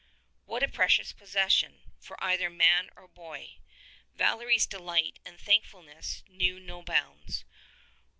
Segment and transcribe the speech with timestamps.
[0.45, 3.59] What a precious possession, for either man or boy!
[4.15, 7.45] Val ery's delight and thankfulness knew no bounds.